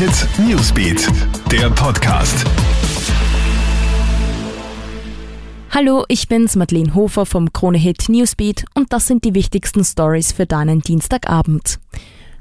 [0.00, 1.08] Hit Newsbeat,
[1.52, 2.46] der Podcast.
[5.70, 10.32] Hallo, ich bin's Madeleine Hofer vom Krone Hit Newsbeat und das sind die wichtigsten Stories
[10.32, 11.80] für deinen Dienstagabend.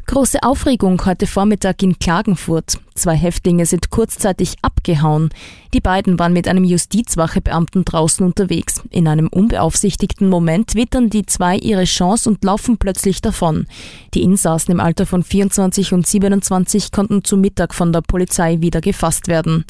[0.10, 2.80] Große Aufregung heute Vormittag in Klagenfurt.
[2.96, 5.30] Zwei Häftlinge sind kurzzeitig abgehauen.
[5.72, 8.82] Die beiden waren mit einem Justizwachebeamten draußen unterwegs.
[8.90, 13.68] In einem unbeaufsichtigten Moment wittern die zwei ihre Chance und laufen plötzlich davon.
[14.16, 18.82] Die Insassen im Alter von 24 und 27 konnten zu Mittag von der Polizei wieder
[18.82, 19.64] gefasst werden.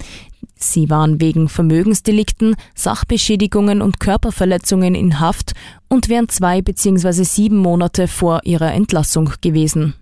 [0.56, 5.52] Sie waren wegen Vermögensdelikten, Sachbeschädigungen und Körperverletzungen in Haft
[5.90, 7.24] und wären zwei bzw.
[7.24, 9.96] sieben Monate vor ihrer Entlassung gewesen.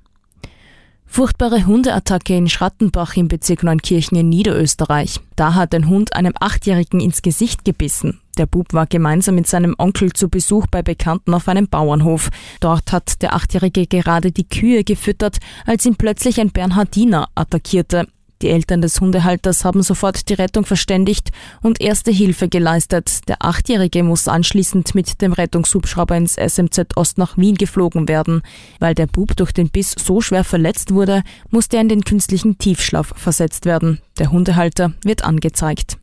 [1.08, 5.20] Furchtbare Hundeattacke in Schrattenbach im Bezirk Neunkirchen in Niederösterreich.
[5.36, 8.20] Da hat ein Hund einem Achtjährigen ins Gesicht gebissen.
[8.38, 12.30] Der Bub war gemeinsam mit seinem Onkel zu Besuch bei Bekannten auf einem Bauernhof.
[12.60, 18.08] Dort hat der Achtjährige gerade die Kühe gefüttert, als ihn plötzlich ein Bernhardiner attackierte.
[18.42, 23.28] Die Eltern des Hundehalters haben sofort die Rettung verständigt und erste Hilfe geleistet.
[23.28, 28.44] Der Achtjährige muss anschließend mit dem Rettungshubschrauber ins SMZ Ost nach Wien geflogen werden.
[28.80, 32.58] Weil der Bub durch den Biss so schwer verletzt wurde, musste er in den künstlichen
[32.58, 34.00] Tiefschlaf versetzt werden.
[34.20, 35.98] Der Hundehalter wird angezeigt.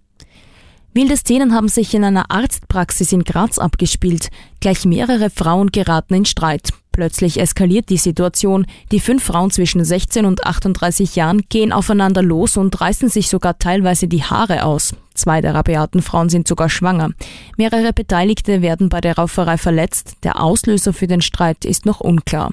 [0.92, 4.28] Wilde Szenen haben sich in einer Arztpraxis in Graz abgespielt.
[4.60, 6.70] Gleich mehrere Frauen geraten in Streit.
[6.94, 8.66] Plötzlich eskaliert die Situation.
[8.92, 13.58] Die fünf Frauen zwischen 16 und 38 Jahren gehen aufeinander los und reißen sich sogar
[13.58, 14.94] teilweise die Haare aus.
[15.12, 17.10] Zwei der rabiaten Frauen sind sogar schwanger.
[17.56, 20.18] Mehrere Beteiligte werden bei der Rauferei verletzt.
[20.22, 22.52] Der Auslöser für den Streit ist noch unklar.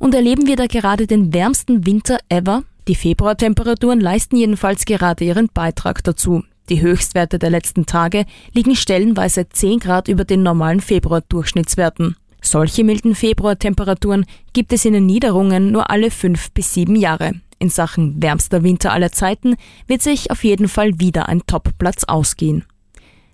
[0.00, 2.64] Und erleben wir da gerade den wärmsten Winter ever?
[2.88, 6.42] Die Februartemperaturen leisten jedenfalls gerade ihren Beitrag dazu.
[6.68, 12.16] Die Höchstwerte der letzten Tage liegen stellenweise 10 Grad über den normalen Februar-Durchschnittswerten.
[12.50, 17.32] Solche milden Februartemperaturen gibt es in den Niederungen nur alle fünf bis sieben Jahre.
[17.58, 22.64] In Sachen wärmster Winter aller Zeiten wird sich auf jeden Fall wieder ein Topplatz ausgehen.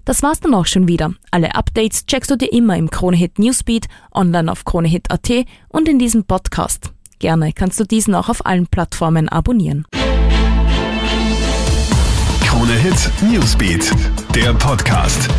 [0.05, 1.15] Das war's dann auch schon wieder.
[1.31, 5.31] Alle Updates checkst du dir immer im Kronehit Newsbeat, online auf kronehit.at
[5.69, 6.93] und in diesem Podcast.
[7.21, 9.87] Gerne kannst du diesen auch auf allen Plattformen abonnieren.
[12.41, 13.93] Krone Hit Newsbeat,
[14.35, 15.31] der Podcast.